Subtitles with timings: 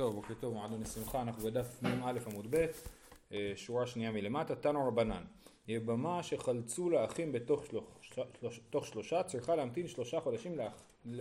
[0.00, 2.66] טוב, בוקר טוב, מועדון לשמחה, אנחנו בדף מ"א עמוד ב',
[3.32, 5.22] אה, שורה שנייה מלמטה, תנו רבנן.
[5.68, 7.84] יבמה שחלצו לאחים בתוך שלוש,
[8.70, 10.72] שלוש, שלושה צריכה להמתין שלושה חודשים, לאח,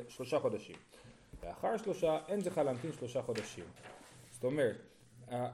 [0.10, 0.76] שלושה חודשים.
[1.44, 3.64] לאחר שלושה אין צריכה להמתין שלושה חודשים.
[4.32, 4.76] זאת אומרת,
[5.32, 5.48] אה,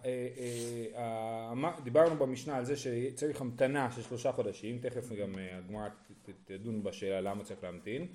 [0.96, 5.88] אה, דיברנו במשנה על זה שצריך המתנה של שלושה חודשים, תכף גם הגמרא
[6.46, 8.08] תדון בשאלה למה צריך להמתין,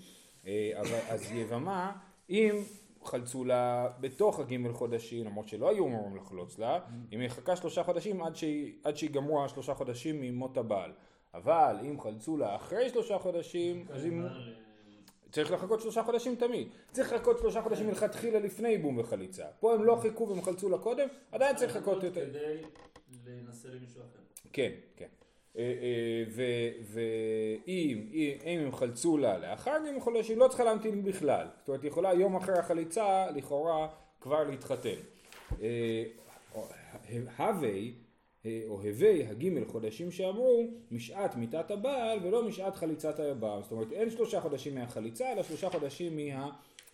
[1.09, 1.93] אז יבמה,
[2.31, 2.63] אם
[3.05, 7.15] חלצו לה בתוך הגימל חודשים, למרות שלא היו אמורים לחלוץ לה, mm-hmm.
[7.15, 10.93] אם היא חכה שלושה חודשים עד, שהיא, עד שיגמרו השלושה חודשים ממות הבעל.
[11.35, 14.27] אבל אם חלצו לה אחרי שלושה חודשים, אז אם...
[15.33, 16.69] צריך לחכות שלושה חודשים תמיד.
[16.93, 19.45] צריך לחכות שלושה חודשים מלכתחילה לפני ייבום וחליצה.
[19.61, 22.27] פה הם לא חיכו והם חלצו לה קודם, עדיין צריך לחכות יותר.
[22.31, 22.63] כדי
[23.27, 24.21] להינשא למישהו אחר.
[24.53, 25.07] כן, כן.
[25.59, 31.47] אה, אה, ואם הם חלצו לה לאחר גימל חודשים לא צריכה להמתין בכלל.
[31.59, 33.89] זאת אומרת, היא יכולה יום אחרי החליצה לכאורה
[34.21, 35.01] כבר להתחתן.
[35.63, 36.05] אה,
[37.37, 37.95] הווי
[38.69, 43.59] או הווי הגימל חודשים שאמרו משעת מיתת הבעל ולא משעת חליצת היבם.
[43.63, 46.19] זאת אומרת, אין שלושה חודשים מהחליצה אלא שלושה חודשים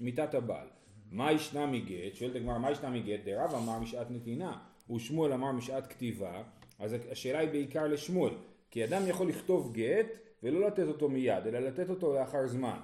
[0.01, 0.67] ממיתת הבעל.
[1.11, 2.15] מה ישנה מגט?
[2.15, 3.21] שואלת הגמרא מה ישנה מגט?
[3.25, 4.59] דרב אמר משעת נתינה
[4.95, 6.43] ושמואל אמר משעת כתיבה
[6.79, 8.35] אז השאלה היא בעיקר לשמואל,
[8.71, 10.07] כי אדם יכול לכתוב גט
[10.43, 12.79] ולא לתת אותו מיד, אלא לתת אותו לאחר זמן.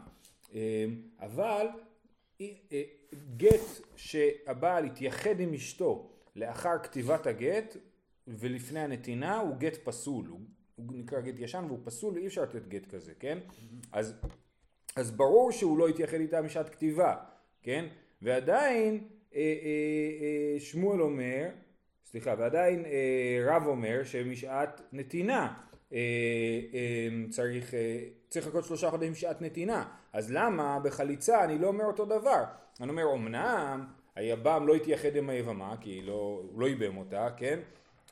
[0.52, 0.58] אמ,
[1.20, 1.66] אבל
[2.40, 2.82] אה,
[3.36, 7.76] גט שהבעל התייחד עם אשתו לאחר כתיבת הגט
[8.28, 10.40] ולפני הנתינה הוא גט פסול, הוא,
[10.76, 13.38] הוא נקרא גט ישן והוא פסול, אי אפשר לתת גט כזה, כן?
[13.92, 14.14] אז,
[14.96, 17.16] אז ברור שהוא לא התייחד איתה משעת כתיבה,
[17.62, 17.86] כן?
[18.22, 19.44] ועדיין אה, אה,
[20.22, 21.48] אה, שמואל אומר
[22.04, 25.54] סליחה, ועדיין אה, רב אומר שמשעת נתינה
[25.92, 25.98] אה,
[26.74, 29.84] אה, צריך, אה, צריך לחכות שלושה חודשים משעת נתינה.
[30.12, 32.44] אז למה בחליצה אני לא אומר אותו דבר?
[32.80, 37.58] אני אומר, אמנם היבם לא התייחד עם היבמה, כי לא, הוא לא ייבם אותה, כן?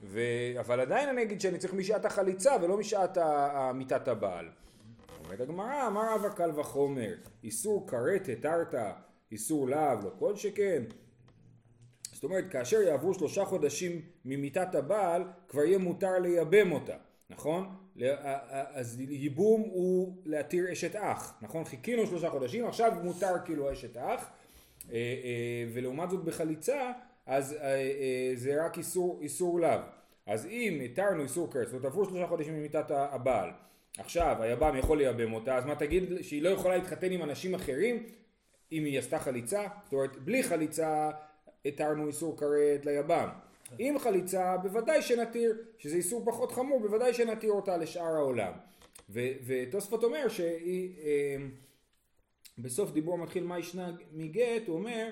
[0.03, 0.21] ו...
[0.61, 3.19] אבל עדיין אני אגיד שאני צריך משעת החליצה ולא משעת
[3.75, 4.49] מיתת הבעל.
[5.25, 7.15] אומרת הגמרא, אמר רבא קל וחומר,
[7.45, 8.75] איסור כרת התרת,
[9.33, 10.83] איסור להב, לא כל שכן,
[12.21, 16.97] זאת אומרת, כאשר יעברו שלושה חודשים ממיתת הבעל, כבר יהיה מותר לייבם אותה,
[17.31, 17.69] נכון?
[18.73, 21.65] אז ייבום הוא להתיר אשת אח, נכון?
[21.65, 24.31] חיכינו שלושה חודשים, עכשיו מותר כאילו אשת אח,
[24.91, 26.93] אה, אה, ולעומת זאת בחליצה,
[27.27, 29.81] אז אה, זה רק איסור, איסור לאו.
[30.27, 33.51] אז אם התרנו איסור כרת, זאת עברו שלושה חודשים ממיתת הבעל,
[33.99, 38.07] עכשיו היבם יכול לייבם אותה, אז מה תגיד שהיא לא יכולה להתחתן עם אנשים אחרים
[38.73, 39.67] אם היא עשתה חליצה?
[39.85, 41.11] זאת אומרת, בלי חליצה
[41.65, 43.29] התרנו איסור כרת ליבם.
[43.81, 48.53] אם חליצה בוודאי שנתיר, שזה איסור פחות חמור, בוודאי שנתיר אותה לשאר העולם.
[49.47, 51.37] ותוספות אומר שהיא, אה,
[52.59, 55.11] בסוף דיבור מתחיל מה ישנה מגט, הוא אומר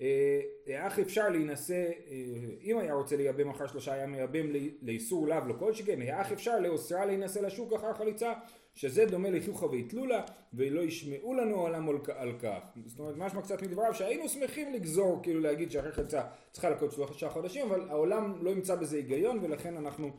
[0.00, 2.14] אה, איך אפשר להינשא, אה,
[2.62, 4.46] אם היה רוצה לייבם אחר שלושה היה מייבם
[4.82, 8.32] לאיסור לאו לא כל שכן, איך אפשר לאוסרה להינשא לשוק אחר חליצה,
[8.74, 10.22] שזה דומה לחיוכה ויתלולה,
[10.54, 12.58] ולא ישמעו לנו העולם על כך.
[12.86, 16.22] זאת אומרת, משמע קצת מדבריו שהיינו שמחים לגזור, כאילו להגיד שאחרי חליצה
[16.52, 20.10] צריכה לקרות שלושה חודשים, אבל העולם לא ימצא בזה היגיון, ולכן אנחנו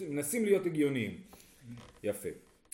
[0.00, 1.20] מנסים להיות הגיוניים.
[2.02, 2.28] יפה.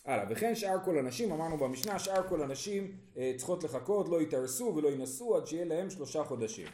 [0.08, 4.72] הלאה, וכן שאר כל הנשים, אמרנו במשנה, שאר כל הנשים אה, צריכות לחכות, לא יתארסו
[4.76, 6.66] ולא ינסו עד שיהיה להם שלושה חודשים.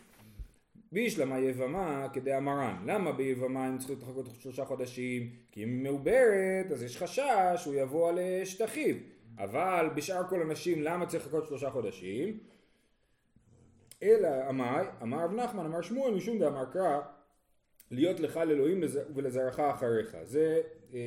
[0.93, 5.31] בישלמה יבמה כדאמרן, למה ביבמה הם צריכים לחכות שלושה חודשים?
[5.53, 8.95] כי אם היא מעוברת אז יש חשש שהוא יבוא על אה, שטחיו,
[9.39, 12.39] אבל בשאר כל הנשים למה צריך לחכות שלושה חודשים?
[14.03, 17.01] אלא אמר, אמר רב נחמן, אמר שמואל משום דאמר קרא
[17.91, 18.81] להיות לך לאלוהים
[19.15, 20.17] ולזרעך אחריך.
[20.23, 20.61] זה
[20.95, 20.99] אה,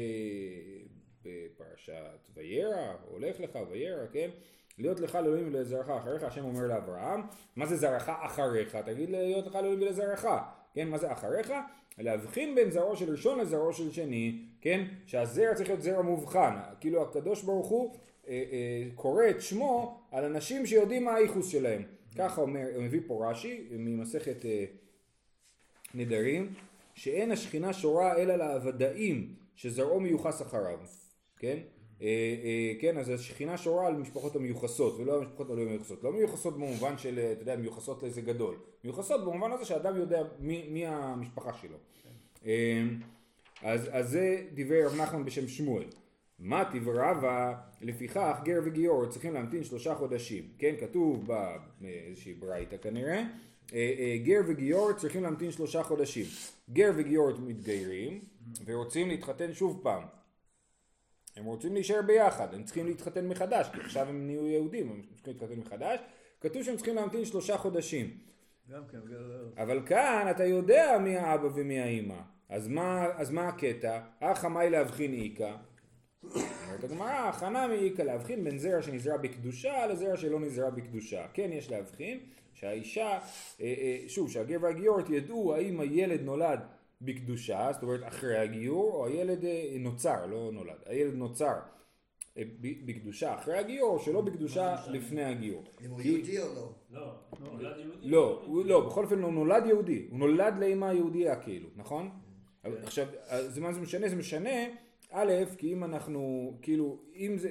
[1.28, 4.30] בפרשת וירא, הולך לך וירא, כן?
[4.78, 7.22] להיות לך לאלוהים ולזרעך אחריך, השם אומר לאברהם,
[7.56, 8.76] מה זה זרעך אחריך?
[8.76, 10.26] תגיד להיות לך לאלוהים ולזרעך,
[10.74, 10.88] כן?
[10.88, 11.54] מה זה אחריך?
[11.98, 14.86] להבחין בין זרעו של ראשון לזרעו של שני, כן?
[15.06, 17.96] שהזרע צריך להיות זרע מובחן, כאילו הקדוש ברוך הוא
[18.28, 21.84] אה, אה, קורא את שמו על אנשים שיודעים מה הייחוס שלהם.
[22.18, 24.66] ככה אומר, מביא פה רש"י ממסכת אה,
[25.94, 26.54] נדרים,
[26.96, 30.80] שאין השכינה שורה אלא לעבדאים שזרעו מיוחס אחריו.
[31.40, 31.58] כן?
[32.02, 32.08] אה,
[32.44, 36.04] אה, כן, אז השכינה שורה על משפחות המיוחסות ולא על משפחות הלא מיוחסות.
[36.04, 38.56] לא מיוחסות במובן של, אתה יודע, מיוחסות לאיזה גדול.
[38.84, 41.78] מיוחסות במובן הזה שאדם יודע מי, מי המשפחה שלו.
[42.46, 42.84] אה,
[43.62, 45.86] אז, אז זה דברי רב נחמן בשם שמואל.
[46.40, 50.44] מה תברבה לפיכך גר וגיור צריכים להמתין שלושה חודשים.
[50.58, 51.28] כן, כתוב
[51.82, 53.24] באיזושהי ברייתא כנראה.
[54.24, 56.26] גר וגיור צריכים להמתין שלושה חודשים.
[56.74, 58.20] גר וגיור מתגיירים
[58.66, 60.04] ורוצים להתחתן שוב פעם.
[61.38, 65.34] הם רוצים להישאר ביחד, הם צריכים להתחתן מחדש, כי עכשיו הם נהיו יהודים, הם צריכים
[65.34, 66.00] להתחתן מחדש.
[66.42, 68.18] כתוב שהם צריכים להמתין שלושה חודשים.
[68.72, 72.20] גם כן, גר- אבל כאן אתה יודע מי האבא ומי האימא.
[72.50, 74.00] אז מה, אז מה הקטע?
[74.20, 75.56] אחא מאי להבחין איכא.
[76.24, 81.26] אומרת הגמרא, הכנה מאיכא להבחין בין זרע שנזרע בקדושה לזרע שלא נזרע בקדושה.
[81.34, 82.20] כן יש להבחין
[82.54, 83.20] שהאישה, אה,
[83.62, 86.60] אה, שוב, שהגר והגיורת ידעו האם הילד נולד
[87.02, 91.56] בקדושה, זאת אומרת אחרי הגיור, או הילד אה, נוצר, לא נולד, הילד נוצר
[92.38, 94.76] אה, בקדושה אחרי הגיור, או שלא בקדושה
[95.10, 95.22] כי...
[95.24, 95.64] הגיור.
[95.86, 96.72] אם הוא יהודי או לא?
[96.92, 98.08] לא, נולד יהודי.
[98.08, 102.10] לא, הוא, לא, בכל אופן הוא נולד יהודי, הוא נולד לאמא יהודייה כאילו, נכון?
[102.66, 104.10] אבל עכשיו, אז מה זה משנה?
[104.10, 104.66] זה משנה,
[105.12, 107.50] א', כי אם אנחנו, כאילו, אם זה,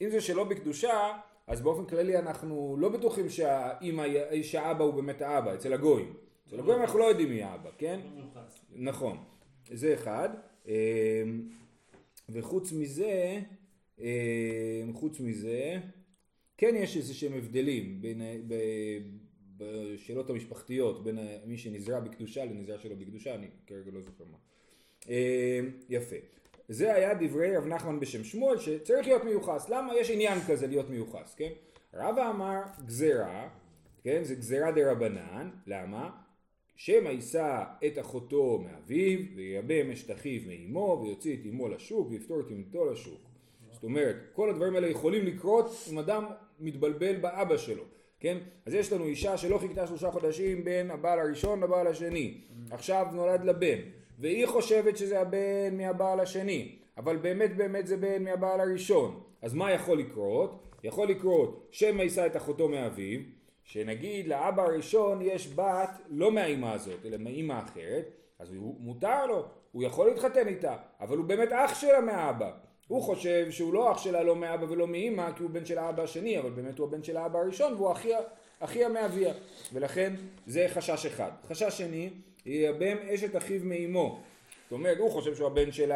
[0.00, 4.04] אם זה שלא בקדושה, אז באופן כללי אנחנו לא בטוחים שהאמא,
[4.42, 6.14] שהאבא הוא באמת האבא, אצל הגויים.
[6.46, 8.00] אצל הגויים אנחנו לא יודעים מי האבא, כן?
[8.16, 8.40] לא.
[8.76, 9.24] נכון,
[9.72, 10.28] זה אחד.
[10.66, 10.72] אמ,
[12.28, 13.40] וחוץ מזה,
[13.98, 14.04] אמ,
[14.94, 15.78] חוץ מזה,
[16.58, 19.00] כן יש איזה שהם הבדלים בין, ב-
[19.56, 24.38] בשאלות המשפחתיות בין מי שנזרע בקדושה לנזרע שלא בקדושה, אני כרגע לא זוכר מה.
[25.08, 26.16] אמ, יפה.
[26.68, 29.68] זה היה דברי רב נחמן בשם שמואל שצריך להיות מיוחס.
[29.68, 29.94] למה?
[29.96, 31.50] יש עניין כזה להיות מיוחס, כן?
[31.94, 33.48] רבא אמר גזירה,
[34.02, 34.24] כן?
[34.24, 36.25] זה גזירה דה רבנן, למה?
[36.76, 42.50] שמא יישא את אחותו מאביו, וייבם אשת אחיו מאמו, ויוציא את אמו לשוק, ויפתור את
[42.50, 43.20] אמתו לשוק.
[43.72, 46.24] זאת אומרת, כל הדברים האלה יכולים לקרות אם אדם
[46.60, 47.82] מתבלבל באבא שלו,
[48.20, 48.38] כן?
[48.66, 52.40] אז יש לנו אישה שלא חיכתה שלושה חודשים בין הבעל הראשון לבעל השני,
[52.70, 53.78] עכשיו נולד לה בן,
[54.18, 59.20] והיא חושבת שזה הבן מהבעל השני, אבל באמת באמת זה בן מהבעל הראשון.
[59.42, 60.62] אז מה יכול לקרות?
[60.84, 63.20] יכול לקרות שמא יישא את אחותו מאביו,
[63.66, 69.44] שנגיד לאבא הראשון יש בת לא מהאימא הזאת, אלא מאימא אחרת, אז הוא, מותר לו,
[69.72, 72.50] הוא יכול להתחתן איתה, אבל הוא באמת אח שלה מהאבא.
[72.88, 76.02] הוא חושב שהוא לא אח שלה לא מאבא ולא מאימא, כי הוא בן של האבא
[76.02, 78.18] השני, אבל באמת הוא הבן של האבא הראשון, והוא אחיה,
[78.60, 79.34] אחיה מאביה.
[79.72, 80.14] ולכן
[80.46, 81.30] זה חשש אחד.
[81.48, 82.10] חשש שני,
[82.46, 84.20] ייבם אשת אחיו מאימו.
[84.64, 85.92] זאת אומרת, הוא חושב שהוא הבן של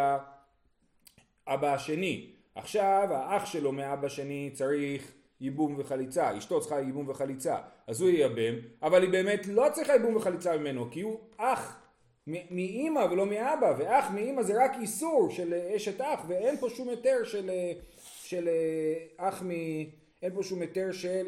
[1.47, 2.31] האבא השני.
[2.55, 7.57] עכשיו, האח שלו מאבא שני צריך ייבום וחליצה, אשתו צריכה ייבום וחליצה,
[7.87, 11.81] אז הוא ייבם, אבל היא באמת לא צריכה ייבום וחליצה ממנו, כי הוא אח
[12.27, 16.89] מאימא ולא מאבא, ואח מאימא זה רק איסור של אה, אשת אח, ואין פה שום
[16.89, 17.73] היתר של, אה,
[18.25, 19.51] של אה, אח מ...
[20.23, 21.27] אין פה שום היתר של,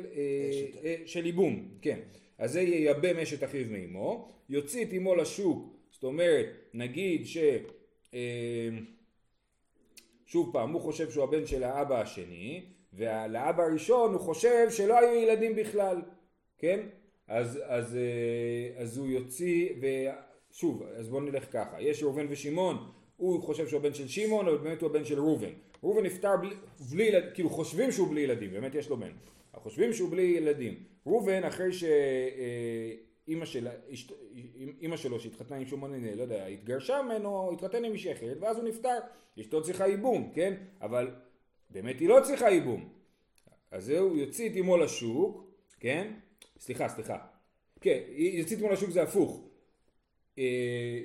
[1.06, 1.98] של ייבום, כן.
[2.38, 7.38] אז זה ייבם אשת אחיו מאמו, יוציא את אמו לשוק, זאת אומרת, נגיד ש...
[10.26, 15.14] שוב פעם, הוא חושב שהוא הבן של האבא השני, ולאבא הראשון הוא חושב שלא היו
[15.20, 16.02] ילדים בכלל,
[16.58, 16.80] כן?
[17.28, 22.76] אז, אז, אה, אז הוא יוציא, ושוב, אז בואו נלך ככה, יש ראובן ושמעון,
[23.16, 25.50] הוא חושב שהוא הבן של שמעון, אבל באמת הוא הבן של ראובן.
[25.82, 26.54] ראובן נפטר בלי,
[26.90, 29.10] בלי ילדים, כאילו חושבים שהוא בלי ילדים, באמת יש לו בן.
[29.54, 30.74] חושבים שהוא בלי ילדים.
[31.06, 34.12] ראובן, אחרי שאימא של, אשת-
[34.80, 38.56] אימא שלו שהתחתנה עם שמעון, אני לא יודע, התגרשה ממנו, התחתן עם אישה אחרת, ואז
[38.56, 38.98] הוא נפטר.
[39.40, 40.54] אשתו צריכה ייבום, כן?
[40.80, 41.10] אבל
[41.72, 42.88] באמת היא לא צריכה ייבום.
[43.70, 45.44] אז זהו, יוציא את אמו לשוק,
[45.80, 46.12] כן?
[46.60, 47.16] סליחה, סליחה.
[47.80, 49.40] כן, יוציא את אמו לשוק זה הפוך.
[50.38, 50.44] אה,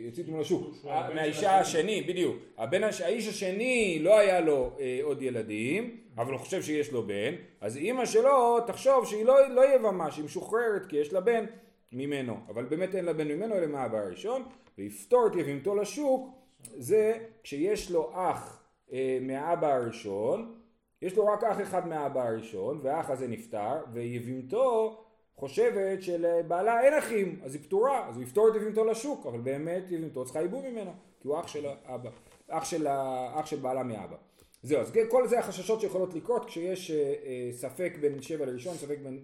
[0.02, 0.76] יוציא את אמו לשוק.
[0.86, 2.02] מהאישה השני.
[2.02, 2.38] בדיוק.
[2.58, 7.36] הבן, האיש השני לא היה לו אה, עוד ילדים, אבל הוא חושב שיש לו בן,
[7.62, 11.46] אז אימא שלו תחשוב שהיא לא, לא יבמה, שהיא משוחררת כי יש לה בן
[11.92, 14.44] ממנו, אבל באמת אין לה בן ממנו אלא מהאבא הראשון,
[14.78, 16.30] ויפתור את יבימתו לשוק,
[16.78, 17.14] זה
[17.44, 20.56] כשיש לו אח אה, מהאבא הראשון,
[21.02, 24.98] יש לו רק אח אחד מהאבא הראשון, והאח הזה נפטר, ויבימתו
[25.36, 29.84] חושבת שלבעלה אין אחים, אז היא פטורה, אז הוא יפתור את יבימתו לשוק, אבל באמת
[29.92, 32.10] יבימתו צריכה ייבום ממנו, כי הוא אח של האבא,
[32.50, 32.88] אח של,
[33.34, 34.16] אח של בעלה מאבא.
[34.64, 38.98] זהו, אז כל זה החששות שיכולות לקרות כשיש אה, אה, ספק בין שבע לראשון, ספק
[39.04, 39.20] בין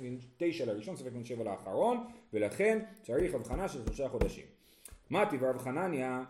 [0.00, 4.44] בין תשע לראשון, ספק בין שבע לאחרון, ולכן צריך הבחנה של שלושה חודשים.
[5.10, 6.24] מתי ורב חנניה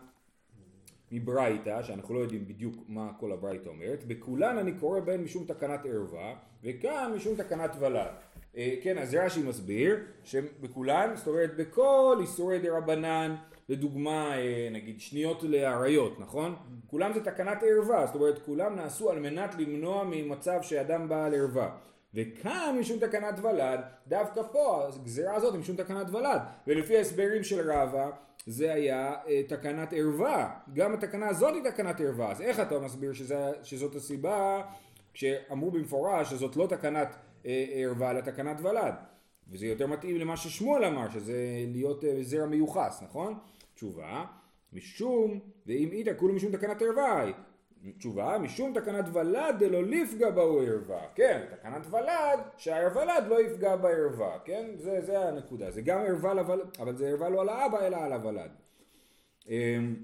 [1.11, 5.85] מברייתא, שאנחנו לא יודעים בדיוק מה כל הברייתא אומרת, בכולן אני קורא בהן משום תקנת
[5.85, 8.11] ערווה, וכאן משום תקנת ולד.
[8.57, 13.35] אה, כן, אז רש"י מסביר שבכולן, זאת אומרת בכל איסורי דה רבנן,
[13.69, 16.55] לדוגמה אה, נגיד שניות לאריות, נכון?
[16.87, 21.35] כולם זה תקנת ערווה, זאת אומרת כולם נעשו על מנת למנוע ממצב שאדם בא על
[21.35, 21.69] ערווה.
[22.13, 27.71] וכאן משום תקנת ולד, דווקא פה הגזירה הזאת היא משום תקנת ולד, ולפי ההסברים של
[27.71, 28.09] רבא
[28.47, 33.13] זה היה אה, תקנת ערווה, גם התקנה הזאת היא תקנת ערווה, אז איך אתה מסביר
[33.13, 34.61] שזה, שזאת הסיבה
[35.13, 38.93] כשאמרו במפורש שזאת לא תקנת אה, ערווה אלא תקנת ולד,
[39.51, 41.35] וזה יותר מתאים למה ששמואל אמר, שזה
[41.67, 43.37] להיות אה, זרע מיוחס, נכון?
[43.75, 44.25] תשובה,
[44.73, 47.25] משום, ואם איתה כולו משום תקנת ערווה
[47.97, 54.39] תשובה, משום תקנת ולד דלא לפגע בהו ערווה, כן, תקנת ולד, שהולד לא יפגע בערווה,
[54.45, 57.97] כן, זה, זה הנקודה, זה גם ערווה לוולד, אבל זה ערווה לא על האבא אלא
[57.97, 58.51] על הוולד.
[59.47, 59.95] אמ,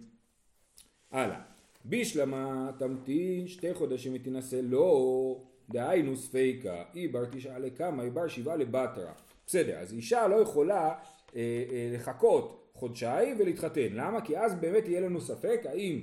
[1.11, 1.39] הלאה,
[1.85, 5.37] בישלמה תמתין שתי חודשים ותינשא לא,
[5.69, 9.13] דהיינו ספיקה, איבר תשעה לכמה, איבר שבעה לבטרה.
[9.47, 10.87] בסדר, אז אישה לא יכולה
[11.35, 14.21] אה, אה, לחכות חודשיים ולהתחתן, למה?
[14.21, 16.01] כי אז באמת יהיה לנו ספק האם.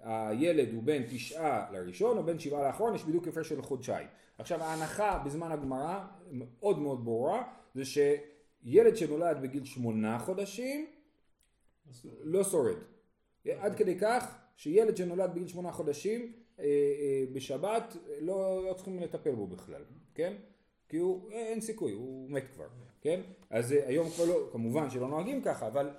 [0.00, 4.06] הילד הוא בין תשעה לראשון או בין שבעה לאחרון, יש בדיוק הפרש של חודשיים.
[4.38, 7.42] עכשיו ההנחה בזמן הגמרא מאוד מאוד ברורה,
[7.74, 10.86] זה שילד שנולד בגיל שמונה חודשים
[12.20, 12.76] לא שורד.
[13.46, 19.34] עד כדי כך שילד שנולד בגיל שמונה חודשים אה, אה, בשבת לא, לא צריכים לטפל
[19.34, 19.82] בו בכלל,
[20.14, 20.34] כן?
[20.88, 22.66] כי הוא, אין סיכוי, הוא מת כבר,
[23.00, 23.20] כן?
[23.50, 25.90] אז אה, היום כבר לא, כמובן שלא נוהגים ככה, אבל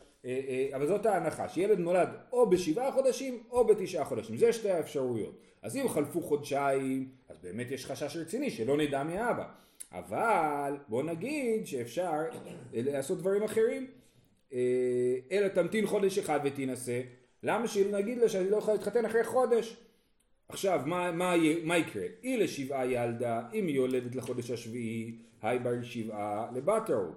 [0.73, 5.39] אבל זאת ההנחה, שילד נולד או בשבעה חודשים או בתשעה חודשים, זה שתי האפשרויות.
[5.61, 9.45] אז אם חלפו חודשיים, אז באמת יש חשש רציני שלא נדע מאבא.
[9.91, 12.21] אבל בוא נגיד שאפשר
[12.73, 13.87] לעשות דברים אחרים,
[14.53, 14.59] אה,
[15.31, 17.01] אלא תמתין חודש אחד ותינשא,
[17.43, 19.77] למה שנגיד לה שאני לא יכולה להתחתן אחרי חודש?
[20.49, 21.33] עכשיו, מה, מה,
[21.63, 22.05] מה יקרה?
[22.21, 27.11] היא לשבעה ילדה, אם היא יולדת לחודש השביעי, היי בר שבעה לבטרו.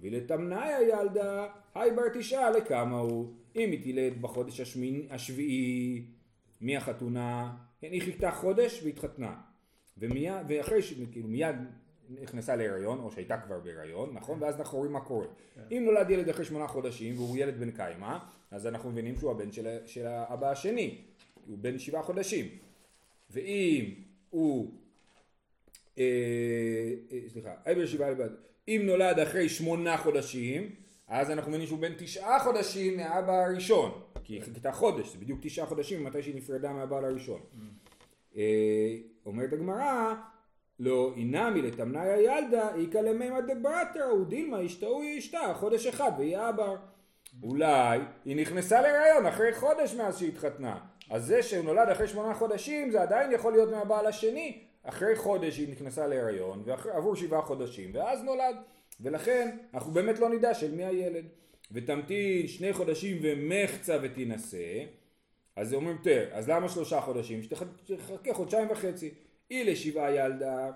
[0.00, 6.02] ולתמנאי הילדה, היי בר תשעה לכמה הוא, אם היא תלד בחודש השמין, השביעי,
[6.60, 7.56] מי החתונה?
[7.80, 9.34] כן, היא חיכתה חודש והתחתנה.
[9.98, 11.56] ומיד, ואחרי שכאילו מיד
[12.08, 14.42] נכנסה להיריון, או שהייתה כבר בהיריון, נכון?
[14.42, 15.26] ואז אנחנו רואים מה קורה.
[15.54, 15.76] כן.
[15.76, 18.18] אם נולד ילד אחרי שמונה חודשים והוא ילד בן קיימא,
[18.50, 20.98] אז אנחנו מבינים שהוא הבן של, של האבא השני,
[21.46, 22.46] הוא בן שבעה חודשים.
[23.30, 23.94] ואם
[24.30, 24.74] הוא,
[25.98, 26.04] אה,
[27.12, 28.30] אה, סליחה, אבר שבעה לבד,
[28.68, 30.70] אם נולד אחרי שמונה חודשים,
[31.08, 33.90] אז אנחנו מבינים שהוא בן תשעה חודשים מהאבא הראשון,
[34.24, 37.40] כי היא חיכתה חודש, זה בדיוק תשעה חודשים מתי שהיא נפרדה מהבעל הראשון.
[38.36, 38.96] אה,
[39.26, 40.14] אומרת הגמרא,
[40.80, 46.76] לא אינמי לתמנאי הילדה, איכא למימא דברתא, ודילמה אשתו היא אשתה, חודש אחד והיא אבר.
[47.42, 50.78] אולי היא נכנסה להיריון אחרי חודש מאז שהיא התחתנה.
[51.10, 55.58] אז זה שהוא נולד אחרי שמונה חודשים זה עדיין יכול להיות מהבעל השני, אחרי חודש
[55.58, 58.56] היא נכנסה להיריון, ועבור שבעה חודשים, ואז נולד.
[59.00, 61.24] ולכן אנחנו באמת לא נדע של מי הילד.
[61.72, 64.84] ותמתין שני חודשים ומחצה ותינשא,
[65.56, 67.42] אז אומרים, תראה, אז למה שלושה חודשים?
[67.42, 69.14] שתחכה חודשיים וחצי.
[69.50, 70.70] היא לשבעה ילדה,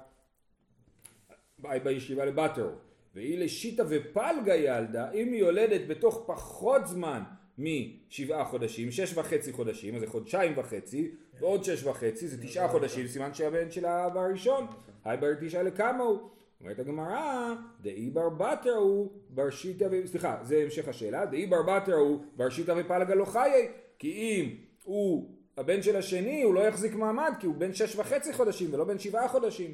[1.58, 2.70] בישיבה לבטרו,
[3.14, 7.22] והיא לשיטה ופלגה ילדה, אם היא יולדת בתוך פחות זמן
[7.58, 13.06] משבעה חודשים, שש וחצי חודשים, אז זה חודשיים וחצי, ועוד שש וחצי, זה תשעה חודשים,
[13.06, 14.66] סימן שהבן של האבא הראשון,
[15.04, 16.18] היי בר תשעה לכמה הוא?
[16.60, 20.06] אומרת הגמרא, דאי בר בתר הוא בר שיטה, ו...
[20.06, 23.68] סליחה, זה המשך השאלה, דאי בר בתר הוא בר שיטה ופלגה לא חיי,
[23.98, 28.32] כי אם הוא הבן של השני, הוא לא יחזיק מעמד, כי הוא בן שש וחצי
[28.32, 29.70] חודשים ולא בן שבעה חודשים.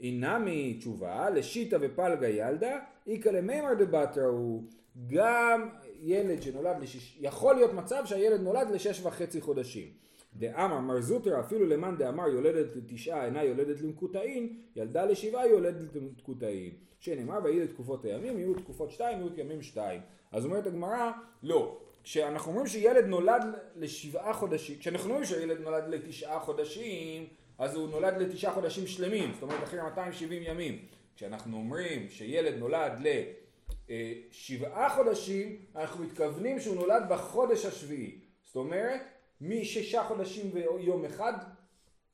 [0.00, 4.62] אינמי תשובה, לשיטה ופלגה ילדה, איכא למימר דבתר הוא
[5.06, 5.68] גם
[6.00, 7.18] ילד שנולד לשיש...
[7.20, 9.88] יכול להיות מצב שהילד נולד לשש וחצי חודשים.
[10.36, 16.72] דאמר מר זוטר אפילו למאן דאמר יולדת לתשעה אינה יולדת למקוטעין, ילדה לשבעה יולדת למקוטעין.
[17.00, 20.00] שנאמר ויהי לתקופות הימים יהיו תקופות שתיים יהיו ימים שתיים.
[20.32, 21.10] אז אומרת הגמרא
[21.42, 21.78] לא.
[22.04, 23.42] כשאנחנו אומרים שילד נולד
[23.76, 27.26] לשבעה חודשים, כשאנחנו אומרים שילד נולד לתשעה חודשים,
[27.58, 30.78] אז הוא נולד לתשעה חודשים שלמים, זאת אומרת אחרי 270 ימים.
[31.16, 32.92] כשאנחנו אומרים שילד נולד
[33.88, 38.20] לשבעה חודשים, אנחנו מתכוונים שהוא נולד בחודש השביעי.
[38.44, 39.00] זאת אומרת,
[39.40, 41.32] משישה חודשים ויום אחד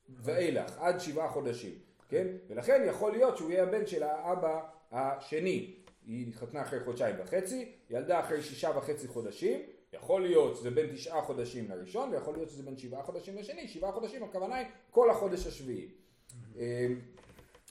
[0.09, 1.71] ואילך, עד שבעה חודשים,
[2.09, 2.27] כן?
[2.47, 5.73] ולכן יכול להיות שהוא יהיה הבן של האבא השני.
[6.05, 9.59] היא התחתנה אחרי חודשיים וחצי, ילדה אחרי שישה וחצי חודשים,
[9.93, 13.91] יכול להיות שזה בין תשעה חודשים לראשון, ויכול להיות שזה בין שבעה חודשים לשני, שבעה
[13.91, 15.87] חודשים הכוונה היא כל החודש השביעי.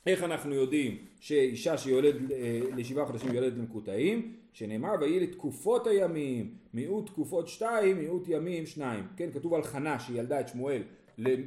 [0.06, 4.34] איך אנחנו יודעים שאישה שיולדת אה, לשבעה חודשים יולדת למקוטעים?
[4.52, 9.06] שנאמר ויהי לתקופות הימים, מיעוט תקופות שתיים, מיעוט ימים שניים.
[9.16, 10.82] כן, כתוב על חנה שילדה את שמואל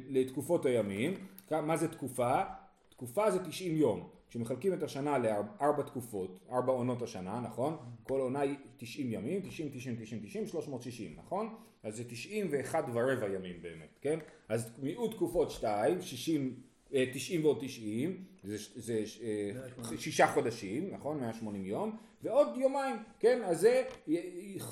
[0.08, 1.14] לתקופות הימים.
[1.50, 2.42] מה זה תקופה?
[2.88, 4.08] תקופה זה 90 יום.
[4.28, 7.76] כשמחלקים את השנה לארבע תקופות, ארבע עונות השנה, נכון?
[8.02, 11.54] כל עונה היא 90 ימים, 90, 90, 90, 90, 360, נכון?
[11.82, 14.18] אז זה 91 ורבע ימים באמת, כן?
[14.48, 16.54] אז מיעוט תקופות 2, 60,
[16.90, 21.20] 90 ועוד 90, זה, זה אה, שישה חודשים, נכון?
[21.20, 23.42] 180 יום, ועוד יומיים, כן?
[23.44, 23.84] אז זה,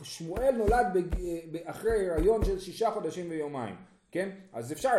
[0.03, 0.87] שמואל נולד
[1.65, 3.75] אחרי הריון של שישה חודשים ויומיים,
[4.11, 4.31] כן?
[4.53, 4.93] אז אפשר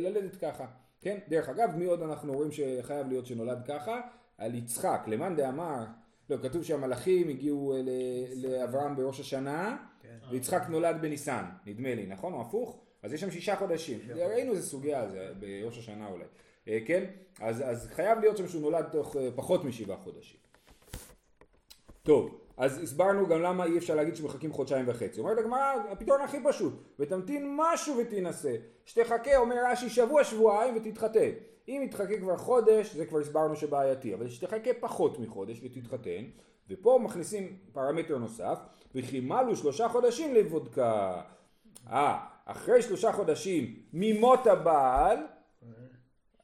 [0.00, 0.66] ללדת ככה.
[1.00, 1.18] כן?
[1.28, 4.00] דרך אגב, מי עוד אנחנו רואים שחייב להיות שנולד ככה?
[4.38, 5.84] על יצחק, למאן דאמר,
[6.30, 7.74] לא, כתוב שהמלאכים הגיעו
[8.36, 10.18] לאברהם בראש השנה, כן.
[10.30, 12.32] ויצחק נולד בניסן, נדמה לי, נכון?
[12.32, 12.80] או הפוך?
[13.02, 13.98] אז יש שם שישה חודשים.
[14.14, 16.24] ראינו איזה סוגיה זה בראש השנה אולי.
[16.68, 17.04] אה, כן?
[17.40, 20.40] אז, אז חייב להיות שם שהוא נולד תוך אה, פחות משבעה חודשים.
[22.02, 25.20] טוב, אז הסברנו גם למה אי אפשר להגיד שמחכים חודשיים וחצי.
[25.20, 28.54] אומרת הגמרא, הפתרון הכי פשוט, ותמתין משהו ותינשא.
[28.84, 31.30] שתחכה, אומר רש"י, שבוע שבועיים ותתחתן.
[31.68, 36.24] אם יתחכה כבר חודש, זה כבר הסברנו שבעייתי, אבל שתחכה פחות מחודש ותתחתן,
[36.70, 38.58] ופה מכניסים פרמטר נוסף,
[38.94, 41.20] וכי מלו שלושה חודשים לבודקה.
[41.90, 45.18] אה, אחרי שלושה חודשים ממות הבעל,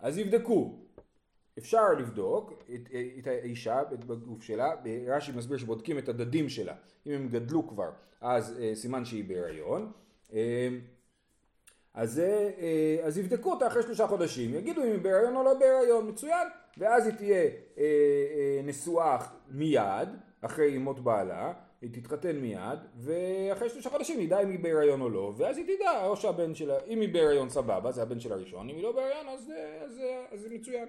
[0.01, 0.79] אז יבדקו.
[1.59, 4.71] אפשר לבדוק את, את האישה בגוף שלה,
[5.09, 6.75] רש"י מסביר שבודקים את הדדים שלה,
[7.07, 9.93] אם הם גדלו כבר אז אה, סימן שהיא בהיריון,
[10.35, 10.69] אה,
[11.95, 16.09] אז, אה, אז יבדקו אותה אחרי שלושה חודשים, יגידו אם היא בהיריון או לא בהיריון,
[16.09, 16.49] מצוין,
[16.79, 17.51] ואז היא תהיה
[18.65, 19.19] נשואה
[19.51, 20.09] מיד,
[20.41, 21.53] אחרי מות בעלה,
[21.85, 26.07] היא תתחתן מיד, ואחרי שלושה חודשים נדע אם היא בהיריון או לא, ואז היא תדע,
[26.07, 29.29] או שהבן שלה, אם היא בהיריון סבבה, זה הבן שלה ראשון, אם היא לא בהיריון
[29.29, 29.53] אז,
[30.35, 30.88] זה מצוין.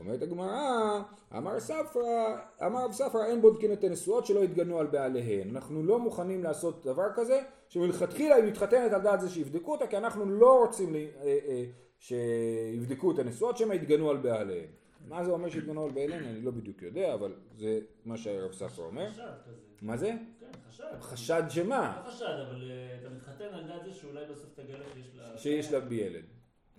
[0.00, 1.00] אומרת הגמרא,
[1.36, 5.50] אמר ספרא, אמר רב ספרא אין בודקין את הנשואות שלא יתגנו על בעליהן.
[5.50, 9.96] אנחנו לא מוכנים לעשות דבר כזה, שמלכתחילה היא מתחתנת על דעת זה שיבדקו אותה, כי
[9.96, 11.64] אנחנו לא רוצים אה, אה,
[11.98, 14.81] שיבדקו את הנשואות, שמא יתגנו על בעליהן.
[15.08, 16.24] מה זה אומר שיתגנו על בעליהן?
[16.24, 19.10] אני לא בדיוק יודע, אבל זה מה שהרב ספרא אומר.
[19.10, 19.60] חשד כזה.
[19.82, 20.12] מה זה?
[20.40, 21.00] כן, חשד.
[21.00, 22.02] חשד שמה?
[22.04, 25.38] לא חשד, אבל אה, אתה מתחתן על דעת זה שאולי בסוף תגלה שיש לה...
[25.38, 26.24] שיש לה ילד,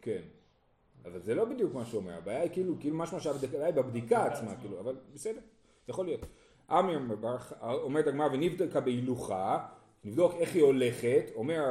[0.01, 0.21] כן.
[1.05, 4.25] אבל זה לא בדיוק מה שהוא אומר, הבעיה היא כאילו, כאילו משמע שהבעיה היא בבדיקה
[4.25, 5.39] עצמה, כאילו, אבל בסדר,
[5.87, 6.25] יכול להיות.
[6.71, 6.99] אמיר
[7.61, 9.67] אומרת הגמרא ונבדקה בהילוכה,
[10.03, 11.61] נבדוק איך היא הולכת, אומר,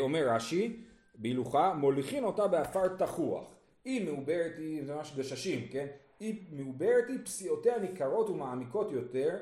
[0.00, 0.82] אומר רש"י,
[1.14, 3.54] בהילוכה, מוליכין אותה באפר תחוח.
[3.84, 5.86] היא מעוברת היא, זה ממש גששים, כן?
[6.20, 9.36] היא מעוברת היא, פסיעותיה ניכרות ומעמיקות יותר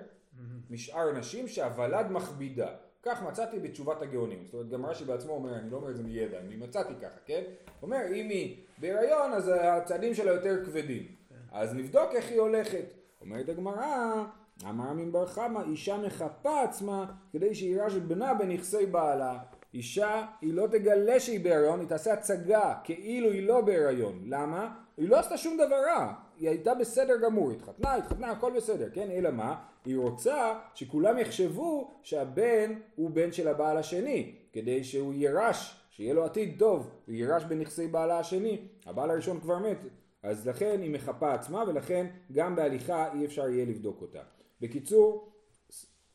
[0.70, 2.68] משאר נשים שהוולד מכבידה.
[3.02, 4.44] כך מצאתי בתשובת הגאונים.
[4.44, 7.20] זאת אומרת, גם רש"י בעצמו אומר, אני לא אומר את זה מידע, אני מצאתי ככה,
[7.26, 7.42] כן?
[7.82, 11.06] אומר, אם היא בהיריון, אז הצעדים שלה יותר כבדים.
[11.52, 12.84] אז נבדוק איך היא הולכת.
[13.20, 14.24] אומרת הגמרא,
[14.68, 19.38] אמר רמי בר חמא, אישה מחפה עצמה כדי שיראה שבנה בנכסי בעלה.
[19.74, 24.22] אישה, היא לא תגלה שהיא בהיריון, היא תעשה הצגה כאילו היא לא בהיריון.
[24.26, 24.74] למה?
[24.96, 26.12] היא לא עשתה שום דבר רע.
[26.38, 29.10] היא הייתה בסדר גמור, התחתנה, התחתנה, הכל בסדר, כן?
[29.10, 29.64] אלא מה?
[29.84, 36.24] היא רוצה שכולם יחשבו שהבן הוא בן של הבעל השני, כדי שהוא יירש, שיהיה לו
[36.24, 39.78] עתיד טוב, הוא יירש בנכסי בעלה השני, הבעל הראשון כבר מת,
[40.22, 44.22] אז לכן היא מחפה עצמה ולכן גם בהליכה אי אפשר יהיה לבדוק אותה.
[44.60, 45.32] בקיצור,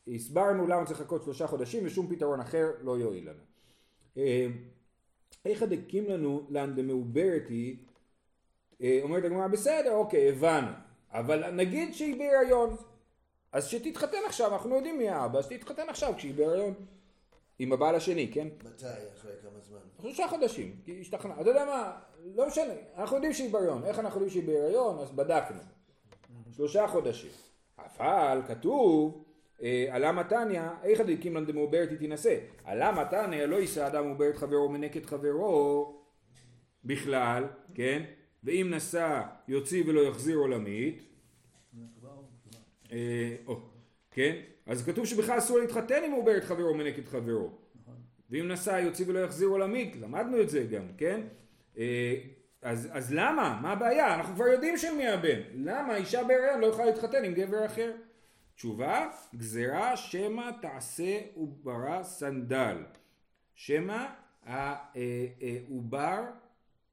[0.08, 3.53] הסברנו למה צריך לחכות שלושה חודשים ושום פתרון אחר לא יועיל לנו.
[4.16, 4.46] אה,
[5.44, 7.76] איך הדקים לנו לאן דמעוברת היא?
[8.82, 10.72] אה, אומרת הגמרא בסדר אוקיי הבנו.
[11.10, 12.76] אבל נגיד שהיא בהיריון
[13.52, 16.74] אז שתתחתן עכשיו אנחנו יודעים מי האבא אז תתחתן עכשיו כשהיא בהיריון
[17.58, 18.48] עם הבעל השני כן?
[18.64, 18.86] מתי?
[19.14, 19.78] אחרי כמה זמן?
[20.02, 22.00] שלושה חודשים כי השתכנע אתה יודע מה?
[22.34, 22.74] לא משנה.
[22.96, 23.84] אנחנו יודעים שהיא בהיריון.
[23.84, 24.98] איך אנחנו יודעים שהיא בהיריון?
[24.98, 25.60] אז בדקנו.
[26.56, 27.30] שלושה חודשים.
[27.78, 29.23] אבל כתוב
[29.90, 32.36] עלה מתניא, איך הדליקים לן דמעוברת היא תינשא?
[32.64, 36.02] עלה מתניא לא יישא אדם מעוברת חברו ומנק חברו
[36.84, 38.02] בכלל, כן?
[38.44, 41.02] ואם נשא יוציא ולא יחזיר עולמית,
[42.92, 43.36] אה,
[44.10, 44.36] כן?
[44.66, 47.50] אז כתוב שבכלל אסור להתחתן אם הוא עובר את חברו ומנק את חברו.
[48.30, 51.20] ואם נשא יוציא ולא יחזיר עולמית, למדנו את זה גם, כן?
[51.78, 52.14] אה,
[52.62, 53.58] אז, אז למה?
[53.62, 54.14] מה הבעיה?
[54.14, 55.40] אנחנו כבר יודעים של מי הבן.
[55.54, 57.92] למה אישה בהריון לא יכולה להתחתן עם גבר אחר?
[58.56, 62.76] תשובה, גזירה שמא תעשה עוברה סנדל.
[63.54, 64.06] שמא
[64.42, 66.22] העובר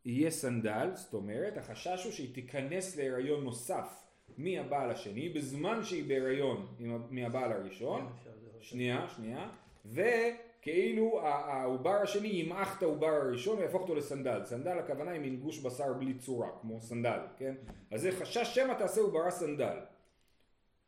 [0.06, 4.04] יהיה סנדל, זאת אומרת החשש הוא שהיא תיכנס להיריון נוסף
[4.38, 6.68] מהבעל השני בזמן שהיא בהיריון
[7.10, 8.30] מהבעל הראשון, כן,
[8.62, 9.50] שנייה, שנייה,
[9.86, 15.60] וכאילו העובר השני ימעך את העובר הראשון ויהפוך אותו לסנדל, סנדל הכוונה היא מין גוש
[15.60, 17.56] בשר בלי צורה, כמו סנדל, כן?
[17.92, 19.78] אז זה חשש שמא תעשה עוברה סנדל,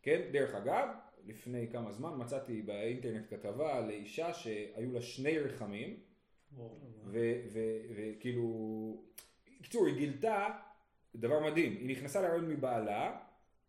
[0.03, 0.21] כן?
[0.31, 0.87] דרך אגב,
[1.25, 5.99] לפני כמה זמן מצאתי באינטרנט כתבה לאישה שהיו לה שני רחמים
[7.87, 9.03] וכאילו,
[9.61, 10.47] קיצור, היא גילתה
[11.15, 13.17] דבר מדהים, היא נכנסה להריון מבעלה,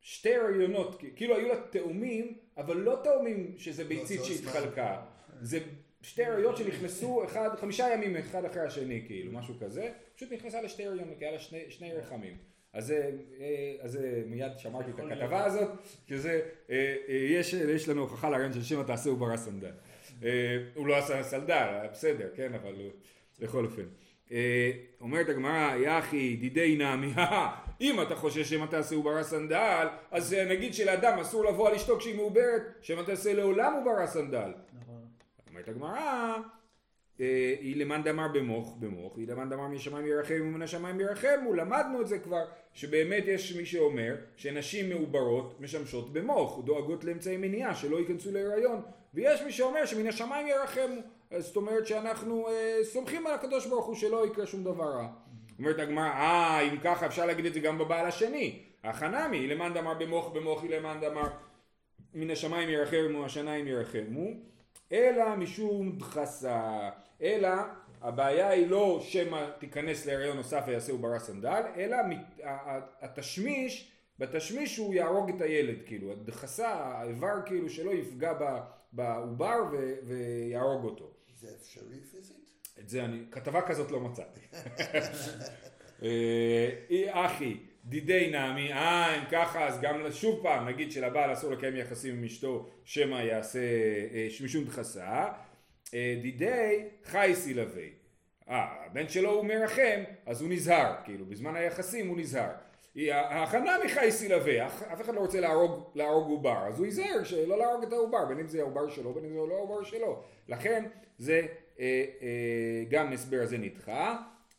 [0.00, 5.02] שתי הריונות, כאילו היו לה תאומים, אבל לא תאומים שזה לא, ביצית שהתחלקה,
[5.40, 5.58] זה
[6.02, 10.86] שתי הריונות שנכנסו אחד, חמישה ימים אחד אחרי השני, כאילו, משהו כזה, פשוט נכנסה לשתי
[10.86, 12.53] הריונות, כי היה לה שני, שני רחמים.
[12.74, 13.10] אז זה,
[13.40, 15.68] אה, אז זה מיד שמרתי את הכתבה הזאת,
[16.08, 19.70] שזה, אה, אה, יש, יש לנו הוכחה להריון של שמא תעשה עוברה סנדל.
[20.24, 22.74] אה, הוא לא עשה סנדל, בסדר, כן, אבל
[23.40, 23.82] בכל אופן.
[25.00, 27.12] אומרת הגמרא, אי הכי דידיה נמי,
[27.80, 32.16] אם אתה חושש שמא תעשה עוברה סנדל, אז נגיד שלאדם אסור לבוא על אשתו כשהיא
[32.16, 34.52] מעוברת, שמא תעשה לעולם עוברה סנדל.
[34.80, 35.02] נכון.
[35.50, 36.36] אומרת הגמרא,
[37.18, 42.08] אי למאן דאמר במוך במוך, אי למאן דאמר משמיים ירחם ומן השמיים ירחמו, למדנו את
[42.08, 48.32] זה כבר, שבאמת יש מי שאומר שנשים מעוברות משמשות במוך, דואגות לאמצעי מניעה, שלא ייכנסו
[48.32, 48.82] להיריון,
[49.14, 51.00] ויש מי שאומר שמן השמיים ירחמו,
[51.38, 55.08] זאת אומרת שאנחנו אה, סומכים על הקדוש ברוך הוא שלא יקרה שום דבר רע.
[55.58, 58.62] אומרת הגמרא, אה, אם ככה אפשר להגיד את זה גם בבעל השני.
[58.84, 61.28] החנמי, היא למאן דאמר במוך במוך, היא למאן דאמר
[62.14, 64.30] מן השמיים ירחמו, השניים ירחמו,
[64.92, 66.90] אלא משום דחסה,
[67.22, 67.48] אלא
[68.00, 71.96] הבעיה היא לא שמא תיכנס להריון נוסף ויעשה עוברה סנדל, אלא
[73.00, 78.32] התשמיש, בתשמיש הוא יהרוג את הילד, כאילו, הדחסה, האיבר כאילו שלא יפגע
[78.92, 79.58] בעובר
[80.02, 81.10] ויהרוג אותו.
[81.34, 82.44] זה אפשרי פיזית?
[82.80, 84.40] את זה אני, כתבה כזאת לא מצאתי.
[86.02, 91.76] אה, אחי, דידי נעמי, אה, אם ככה, אז גם שוב פעם, נגיד שלבעל אסור לקיים
[91.76, 93.58] יחסים עם אשתו, שמא יעשה
[94.14, 95.28] אה, משום דחסה.
[95.94, 97.90] אה, דידי חי סילבי.
[98.48, 102.50] אה, הבן שלו הוא מרחם, אז הוא נזהר, כאילו, בזמן היחסים הוא נזהר.
[103.10, 107.82] ההכנה מחי סילבי, אף אחד לא רוצה להרוג, להרוג עובר, אז הוא ייזהר שלא להרוג
[107.82, 110.22] את העובר, בין אם זה העובר שלו, בין אם זה לא העובר שלו.
[110.48, 110.84] לכן
[111.18, 111.46] זה
[111.80, 114.18] אה, אה, גם הסבר הזה נדחה,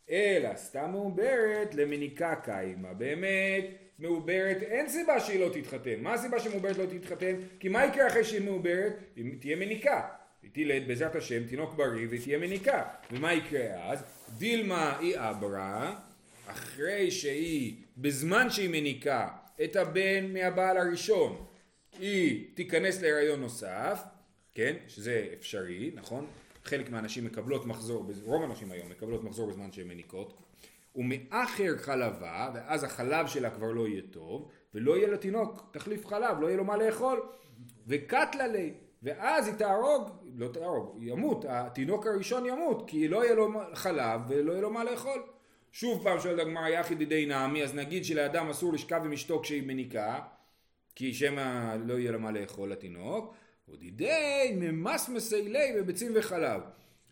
[0.10, 2.94] אלא סתם מעוברת למניקה קיימה.
[2.94, 3.66] באמת,
[4.00, 6.00] מעוברת, אין סיבה שהיא לא תתחתן.
[6.00, 7.36] מה הסיבה שמעוברת לא תתחתן?
[7.60, 8.94] כי מה יקרה אחרי שהיא מעוברת?
[9.16, 10.08] היא תהיה מניקה.
[10.44, 12.84] היא תלד בעזרת השם תינוק בריא והיא תהיה מניקה.
[13.12, 14.04] ומה יקרה אז?
[14.38, 15.96] דילמה היא אברה,
[16.48, 19.28] אחרי שהיא, בזמן שהיא מניקה
[19.64, 21.46] את הבן מהבעל הראשון,
[22.00, 24.00] היא תיכנס להיריון נוסף,
[24.54, 26.28] כן, שזה אפשרי, נכון?
[26.66, 30.42] חלק מהנשים מקבלות מחזור, רוב הנשים היום מקבלות מחזור בזמן שהן מניקות,
[30.96, 36.48] ומאחר חלבה, ואז החלב שלה כבר לא יהיה טוב, ולא יהיה לתינוק תחליף חלב, לא
[36.48, 37.22] יהיה לו מה לאכול,
[37.88, 38.74] וקטלה לי,
[39.04, 44.52] ואז היא תהרוג, לא תהרוג, ימות, התינוק הראשון ימות, כי לא יהיה לו חלב ולא
[44.52, 45.24] יהיה לו מה לאכול.
[45.72, 49.64] שוב פעם שואלת הגמרא יחי דידי נעמי, אז נגיד שלאדם אסור לשכב עם אשתו כשהיא
[49.64, 50.20] מניקה,
[50.96, 53.36] כי שמא לא יהיה לה מה לאכול לתינוק,
[53.70, 56.62] ודידי ממסמסי לי בביצים וחלב.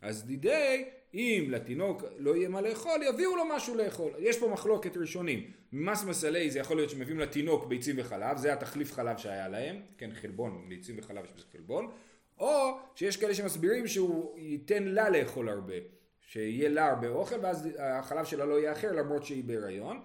[0.01, 4.11] אז דידי, אם לתינוק לא יהיה מה לאכול, יביאו לו משהו לאכול.
[4.19, 5.51] יש פה מחלוקת ראשונים.
[5.71, 10.09] ממסמס עלי זה יכול להיות שמביאים לתינוק ביצים וחלב, זה התחליף חלב שהיה להם, כן
[10.13, 11.91] חלבון, ביצים וחלב יש בזה חלבון,
[12.39, 15.73] או שיש כאלה שמסבירים שהוא ייתן לה לאכול הרבה,
[16.21, 20.01] שיהיה לה הרבה אוכל ואז החלב שלה לא יהיה אחר למרות שהיא בהיריון.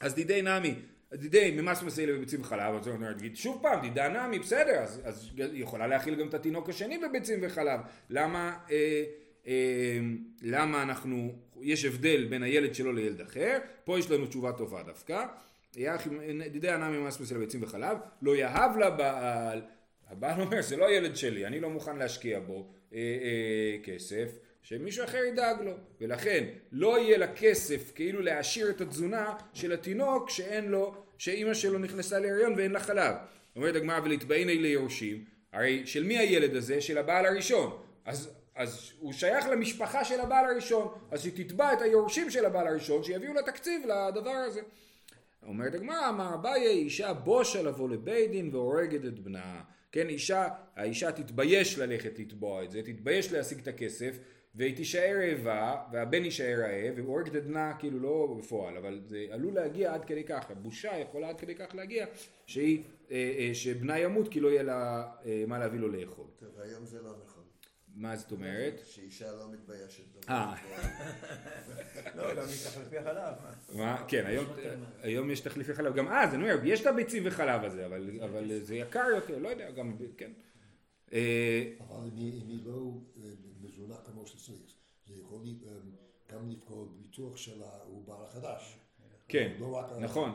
[0.00, 0.74] אז דידי נמי,
[1.14, 5.30] דידי ממס מסיילה בביצים וחלב, אז אני אגיד שוב פעם, דידה נמי, בסדר, אז, אז
[5.36, 7.80] יכולה להכיל גם את התינוק השני בביצים וחלב.
[8.10, 9.04] למה, אה,
[9.46, 9.98] אה,
[10.42, 13.58] למה אנחנו, יש הבדל בין הילד שלו לילד אחר?
[13.84, 15.24] פה יש לנו תשובה טובה דווקא.
[16.52, 19.62] דידי הנמי ממס מסיילה בביצים וחלב, לא יהב לבעל,
[20.08, 24.28] הבעל אומר, זה לא הילד שלי, אני לא מוכן להשקיע בו אה, אה, כסף.
[24.62, 30.30] שמישהו אחר ידאג לו, ולכן לא יהיה לה כסף כאילו להעשיר את התזונה של התינוק
[30.30, 33.14] שאין לו, שאימא שלו נכנסה להריון ואין לה חלב.
[33.56, 36.80] אומרת הגמרא ולהתבעיני ליורשים, הרי של מי הילד הזה?
[36.80, 37.78] של הבעל הראשון.
[38.04, 42.66] אז, אז הוא שייך למשפחה של הבעל הראשון, אז שהיא תתבע את היורשים של הבעל
[42.66, 44.60] הראשון, שיביאו לה תקציב לדבר הזה.
[45.46, 49.62] אומרת הגמרא, אמר אביי, אישה בושה לבוא לבית דין והורגת את בנה.
[49.92, 54.18] כן, אישה, האישה תתבייש ללכת לתבוע את זה, תתבייש להשיג את הכסף,
[54.54, 59.26] והיא תישאר רעבה, והבן יישאר רעב, והוא הורג את בנה כאילו לא בפועל, אבל זה
[59.30, 62.06] עלול להגיע עד כדי כך, הבושה יכולה עד כדי כך להגיע,
[62.46, 66.26] שהיא, אה, אה, שבנה ימות כי לא יהיה לה אה, מה להביא לו לאכול.
[66.36, 67.42] טוב, היום זה לא נכון.
[67.96, 68.80] מה זאת אומרת?
[68.84, 70.28] שאישה לא מתביישת.
[70.28, 70.54] אה.
[72.16, 73.34] לא, גם מתחלפי החלב.
[73.74, 74.04] מה?
[74.08, 74.24] כן,
[75.02, 78.74] היום, יש תחליפי חלב, גם אז, אני אומר, יש את הביצים וחלב הזה, אבל, זה
[78.74, 80.32] יקר יותר, לא יודע, גם, כן.
[81.08, 81.18] אבל
[82.06, 82.92] אם היא אם היא לא
[83.84, 84.74] אה, מזונה כמו שצריך,
[85.06, 85.72] זה יכול לי, אה,
[86.32, 88.76] גם לפגוע בביטוח של העובר החדש.
[89.28, 90.30] כן, לא רק נכון.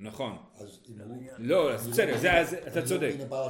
[0.00, 0.36] נכון.
[0.54, 1.22] אז אם הוא...
[1.38, 3.14] לא, בסדר, זה, זה, אתה צודק.
[3.30, 3.48] לא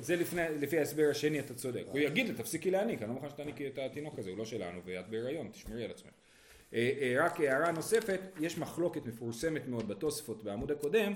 [0.00, 1.84] זה, לפני, לפי ההסבר השני אתה צודק.
[1.86, 4.80] הוא יגיד לה, תפסיקי להעניק, אני לא מוכן שתעניקי את התינוק הזה, הוא לא שלנו
[4.84, 6.10] ואת בהיריון, תשמרי על עצמך.
[6.74, 11.12] אה, אה, רק הערה נוספת, יש מחלוקת מפורסמת מאוד בתוספות בעמוד הקודם,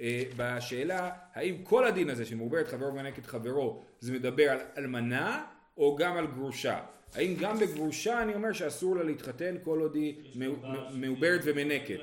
[0.00, 5.44] אה, בשאלה האם כל הדין הזה שמעוברת חברו ונקד חברו, זה מדבר על אלמנה
[5.76, 6.80] או גם על גרושה.
[7.14, 10.56] האם גם בגרושה אני אומר שאסור לה להתחתן כל עוד היא מעו-
[10.92, 12.00] מעוברת ומנקת.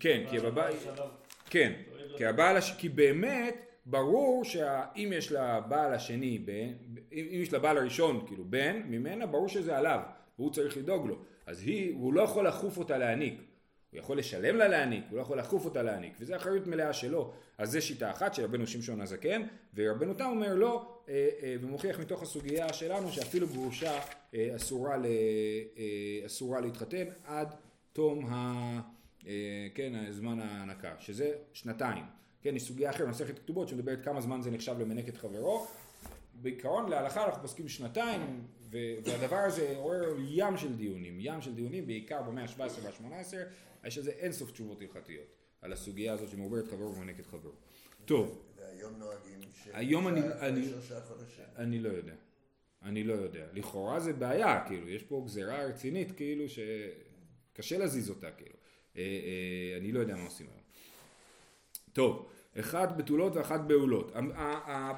[0.00, 0.76] כן, כי בבית...
[1.50, 1.72] כן,
[2.16, 2.60] כי הבעל.
[2.78, 3.54] כי באמת
[3.86, 6.72] ברור שאם יש לבעל השני בן,
[7.12, 10.00] אם אם יש לבעל הראשון כאילו בן ממנה, ברור שזה עליו,
[10.38, 11.18] והוא צריך לדאוג לו.
[11.46, 13.42] אז היא, הוא לא יכול לכוף אותה להעניק.
[13.90, 17.32] הוא יכול לשלם לה להעניק, הוא לא יכול לאכוף אותה להעניק, וזו אחריות מלאה שלו.
[17.58, 19.42] אז זו שיטה אחת של רבנו שמשון הזקן,
[19.74, 24.00] ורבנו תם אומר לא, אה, אה, ומוכיח מתוך הסוגיה שלנו שאפילו גרושה
[24.34, 25.06] אה, אסורה, ל,
[26.26, 27.54] אסורה להתחתן עד
[27.92, 28.80] תום ה,
[29.74, 32.04] כן, זמן ההנקה, שזה שנתיים.
[32.42, 35.66] כן, יש סוגיה אחרת, מסכת כתובות, שמדברת כמה זמן זה נחשב למנק את חברו.
[36.42, 42.22] בעיקרון להלכה אנחנו פוסקים שנתיים, והדבר הזה עורר ים של דיונים, ים של דיונים, בעיקר
[42.22, 43.34] במאה ה-17 וה-18,
[43.86, 45.26] יש לזה אינסוף תשובות הלכתיות,
[45.62, 47.50] על הסוגיה הזאת שמעוברת חברו ומנקת חברו.
[48.04, 49.68] טוב, והיום נוהגים ש...
[49.72, 50.66] היום אני- אני-.
[51.56, 52.14] אני לא יודע.
[52.82, 53.46] אני לא יודע.
[53.52, 58.54] לכאורה זה בעיה, כאילו, יש פה גזירה רצינית, כאילו, שקשה להזיז אותה, כאילו.
[58.96, 60.60] אה, אה, אני לא יודע מה עושים היום.
[61.92, 62.28] טוב,
[62.60, 64.12] אחת בתולות ואחת בעולות.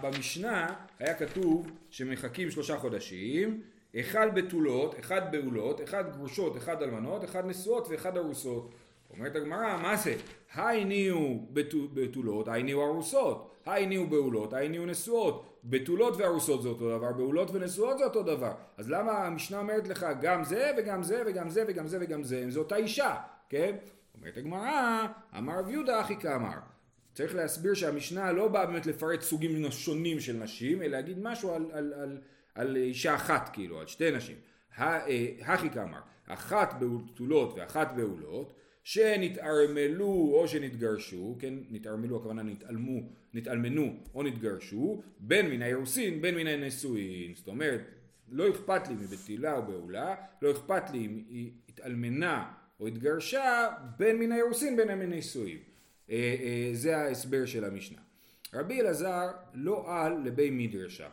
[0.02, 3.60] במשנה היה כתוב שמחכים שלושה חודשים,
[4.00, 8.70] אחד בתולות, אחד בעולות, אחד גרושות, אחד אלמנות, אחד נשואות ואחד ארוסות.
[9.10, 10.14] אומרת הגמרא, מה זה?
[10.54, 15.46] היי ניהו בתו- בתולות, היי ניהו ארוסות, היי ניהו בעולות, היי ניהו נשואות.
[15.64, 18.52] בתולות וארוסות זה אותו דבר, בעולות ונשואות זה אותו דבר.
[18.76, 22.42] אז למה המשנה אומרת לך גם זה וגם זה וגם זה וגם זה וגם זה,
[22.44, 23.16] אם זו אותה אישה,
[23.48, 23.76] כן?
[24.18, 25.06] אומרת הגמרא,
[25.38, 26.58] אמר רב יהודה אחי כאמר.
[27.20, 31.66] צריך להסביר שהמשנה לא באה באמת לפרט סוגים שונים של נשים, אלא להגיד משהו על,
[31.72, 32.18] על, על,
[32.54, 34.36] על אישה אחת כאילו, על שתי נשים.
[34.78, 38.52] אה, הכי כאמר, אחת בתולות ואחת בעולות,
[38.84, 43.00] שנתערמלו או שנתגרשו, כן, נתערמלו הכוונה נתעלמו,
[43.34, 47.80] נתעלמנו או נתגרשו, בין מן האירוסין בין מן הנשואין, זאת אומרת,
[48.28, 54.18] לא אכפת לי מבתילה או בעולה, לא אכפת לי אם היא התעלמנה או התגרשה, בין
[54.18, 55.69] מן האירוסין בין מן הנישואין.
[56.10, 57.98] אה, אה, זה ההסבר של המשנה.
[58.54, 61.08] רבי אלעזר לא על לבי מדרשה.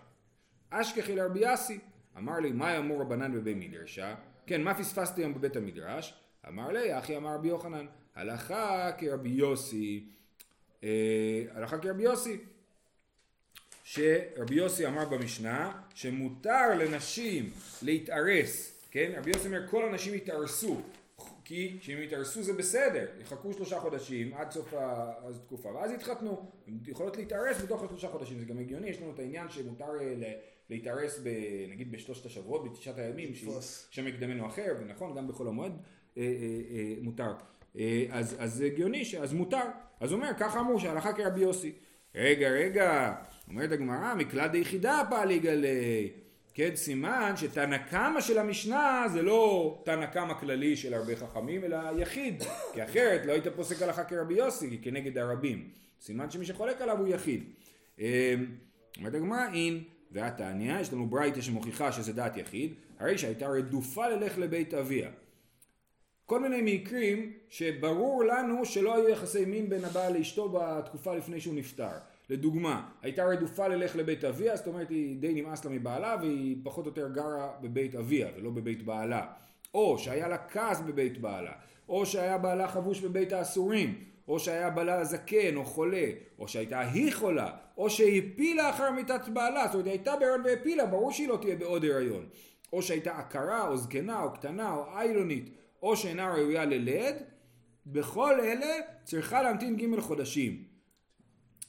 [0.70, 1.80] אשכחי לרבי יאסי.
[2.18, 4.16] אמר לי, מה אמור רבנן בבי מדרשה?
[4.46, 6.14] כן, מה פספסתי היום בבית המדרש?
[6.48, 10.06] אמר לי, אחי אמר רבי יוחנן, הלכה כרבי יוסי,
[10.84, 12.38] אה, הלכה כרבי יוסי,
[13.84, 17.50] שרבי יוסי אמר במשנה שמותר לנשים
[17.82, 19.12] להתארס, כן?
[19.18, 20.82] רבי יוסי אומר כל הנשים יתארסו,
[21.48, 27.18] כי כשהם יתארסו זה בסדר, יחכו שלושה חודשים עד סוף התקופה ואז יתחתנו, הן יכולות
[27.18, 30.34] להתארס בתוך השלושה חודשים, זה גם הגיוני, יש לנו את העניין שמותר אה,
[30.70, 31.30] להתארס ב,
[31.70, 33.34] נגיד בשלושת השבועות, בתשעת הימים.
[33.92, 35.72] שם מקדמנו אחר, ונכון, גם בחול המועד
[36.18, 36.28] אה, אה,
[36.72, 37.34] אה, מותר.
[37.80, 39.66] אה, אז, אז הגיוני, אז מותר.
[40.00, 41.72] אז הוא אומר, ככה אמרו שהלכה כרבי יוסי.
[42.16, 43.16] רגע, רגע,
[43.48, 46.12] אומרת הגמרא, מקלט היחידה פעלי גלי.
[46.58, 51.78] כן, סימן שתנא קמא של המשנה זה לא תנא קמא כללי של הרבה חכמים, אלא
[51.98, 52.44] יחיד.
[52.74, 55.70] כי אחרת לא היית פוסק הלכה כרבי יוסי, כנגד הרבים.
[56.02, 57.44] סימן שמי שחולק עליו הוא יחיד.
[58.00, 58.36] אה,
[58.98, 64.38] אומרת הגמרא, אין, והתניא, יש לנו ברייתא שמוכיחה שזה דעת יחיד, הרי שהייתה רדופה ללך
[64.38, 65.10] לבית אביה.
[66.26, 71.56] כל מיני מקרים שברור לנו שלא היו יחסי מין בין הבעל לאשתו בתקופה לפני שהוא
[71.56, 71.98] נפטר.
[72.30, 76.86] לדוגמה, הייתה רדופה ללך לבית אביה, זאת אומרת היא די נמאס לה מבעלה והיא פחות
[76.86, 79.28] או יותר גרה בבית אביה ולא בבית בעלה.
[79.74, 81.52] או שהיה לה כעס בבית בעלה,
[81.90, 86.06] או שהיה בעלה חבוש בבית האסורים, או שהיה בעלה זקן או חולה,
[86.40, 90.86] או שהייתה היא חולה, או שהפילה אחר מיתת בעלה, זאת אומרת היא הייתה בהיריון והפילה,
[90.86, 92.26] ברור שהיא לא תהיה בעוד הריון.
[92.74, 95.50] או שהייתה עקרה או זקנה או קטנה או איילונית,
[95.82, 97.16] או שאינה ראויה ללד,
[97.86, 100.64] בכל אלה צריכה להמתין ג' חודשים.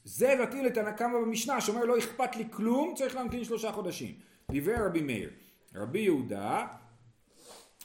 [0.08, 4.14] זה מתאים לתנא קמא במשנה שאומר לא אכפת לי כלום, צריך להמתין שלושה חודשים.
[4.50, 5.30] דברי רבי מאיר,
[5.74, 6.66] רבי יהודה,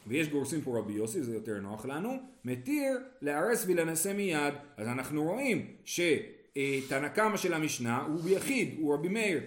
[0.07, 4.53] ויש גורסים פה רבי יוסי, זה יותר נוח לנו, מתיר להרס ולנסה מיד.
[4.77, 9.39] אז אנחנו רואים שתנא קמא של המשנה הוא יחיד, הוא רבי מאיר,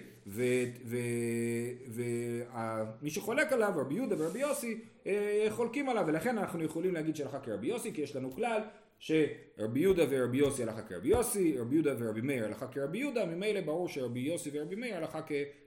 [3.01, 7.39] ומי שחולק עליו, רבי יהודה ורבי יוסי, אה, חולקים עליו, ולכן אנחנו יכולים להגיד שהלכה
[7.39, 8.61] כרבי יוסי, כי יש לנו כלל
[8.99, 13.61] שרבי יהודה ורבי יוסי הלכה כרבי יוסי, רבי יהודה ורבי מאיר הלכה כרבי יהודה, ממילא
[13.61, 15.19] ברור שרבי יוסי ורבי מאיר הלכה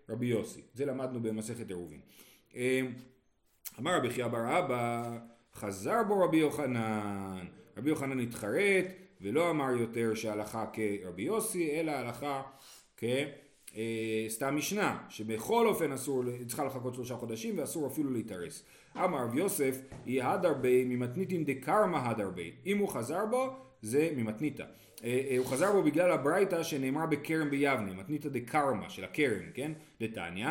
[0.07, 0.61] כרבי יוסי.
[0.75, 2.01] זה למדנו במסכת עירובין.
[2.55, 2.81] אה,
[3.79, 5.19] אמר רבי חייא בר אבא,
[5.55, 7.47] חזר בו רבי יוחנן.
[7.77, 8.85] רבי יוחנן התחרט
[9.21, 12.43] ולא אמר יותר שהלכה כרבי יוסי, אלא הלכה
[13.73, 18.65] כסתם משנה, שבכל אופן אסור, צריכה לחכות שלושה חודשים ואסור אפילו להתארס.
[18.97, 22.53] אמר רב יוסף, היא הדר בי ממתניתין דקרמה הדר בי.
[22.67, 24.65] אם הוא חזר בו, זה ממתניתא.
[25.05, 29.73] אה, אה, הוא חזר בו בגלל הברייתא שנאמר בכרם ביבנה, מתניתא דקרמה של הכרם, כן?
[30.01, 30.49] דתניא,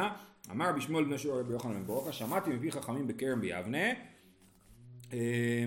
[0.51, 3.87] אמר בשמואל בני שור רבי יוחנן בן ברוקה, שמעתי מפי חכמים בכרם ביבנה,
[5.13, 5.65] אה,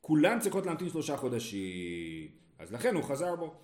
[0.00, 3.54] כולן צריכות להמתין שלושה חודשים, אז לכן הוא חזר בו.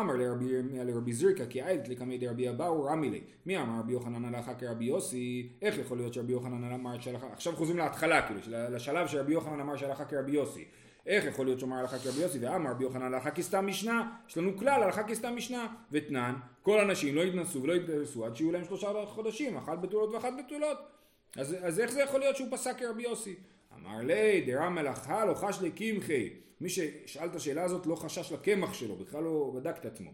[0.00, 3.20] אמר לרבי ירמיה לרבי זריקה כי איילת לקמי דרבי אבאו רמי לי.
[3.46, 5.48] מי אמר רבי יוחנן הלכה כרבי יוסי?
[5.62, 7.26] איך יכול להיות שרבי יוחנן אמר שהלכה...
[7.32, 10.64] עכשיו חוזרים להתחלה כאילו, של- לשלב שרבי יוחנן אמר שהלכה כרבי יוסי.
[11.06, 14.10] איך יכול להיות שאומר הלכה כרבי יוסי ואמר רבי יוחנן הלכה כסתם משנה?
[14.28, 15.66] יש לנו כלל הלכה כסתם משנה.
[15.92, 20.32] ותנן, כל הנשים לא יתנסו ולא יתנסו עד שיהיו להם שלושה חודשים, אחת בתולות ואחת
[20.38, 20.78] בתולות.
[21.36, 23.34] אז, אז איך זה יכול להיות שהוא פסק כרבי יוסי?
[23.80, 26.30] אמר לי, דרע מלאכה לא חש לקמחי.
[26.60, 30.10] מי ששאל את השאלה הזאת לא חשש לקמח שלו, בכלל לא בדק את עצמו.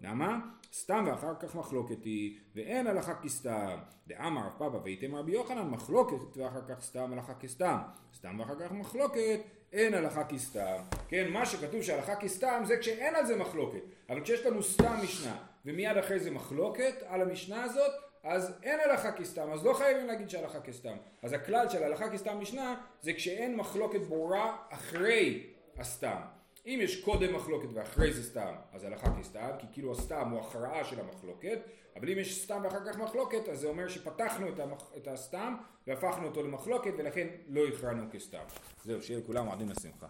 [0.00, 0.38] למה?
[0.72, 3.78] סתם ואחר כך מחלוקת היא, ואין הלכה כסתם.
[4.06, 7.78] דאמר רב פאבא וייתם רבי יוחנן מחלוקת ואחר כך סתם הלכה כסתם.
[8.16, 9.40] סתם ואחר כך מחלוקת,
[9.72, 10.82] אין הלכה כסתם.
[11.08, 13.82] כן, מה שכתוב שהלכה כסתם זה כשאין על זה מחלוקת.
[14.08, 19.12] אבל כשיש לנו סתם משנה, ומיד אחרי זה מחלוקת על המשנה הזאת, אז אין הלכה
[19.12, 20.96] כסתם, אז לא חייבים להגיד שהלכה כסתם.
[21.22, 25.46] אז הכלל של הלכה כסתם משנה זה כשאין מחלוקת ברורה אחרי
[25.78, 26.20] הסתם.
[26.66, 30.84] אם יש קודם מחלוקת ואחרי זה סתם, אז הלכה כסתם, כי כאילו הסתם הוא הכרעה
[30.84, 31.58] של המחלוקת,
[31.96, 34.92] אבל אם יש סתם ואחר כך מחלוקת, אז זה אומר שפתחנו את, המח...
[34.96, 35.54] את הסתם
[35.86, 38.42] והפכנו אותו למחלוקת ולכן לא הכרענו כסתם.
[38.84, 40.06] זהו, שיהיה לכולם מועדים לשמחה.